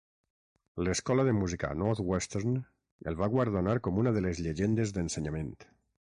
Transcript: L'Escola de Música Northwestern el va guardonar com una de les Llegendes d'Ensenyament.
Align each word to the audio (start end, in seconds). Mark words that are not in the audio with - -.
L'Escola 0.85 1.25
de 1.27 1.35
Música 1.39 1.69
Northwestern 1.81 2.57
el 3.13 3.19
va 3.21 3.31
guardonar 3.35 3.77
com 3.89 4.01
una 4.07 4.17
de 4.19 4.27
les 4.29 4.43
Llegendes 4.49 4.97
d'Ensenyament. 4.99 5.55